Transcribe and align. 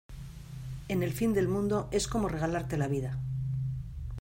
en 0.87 1.03
el 1.03 1.13
fin 1.13 1.31
del 1.31 1.47
mundo 1.47 1.87
es 1.91 2.07
como 2.07 2.27
regalarte 2.27 2.75
la 2.75 2.87
vida. 2.87 3.19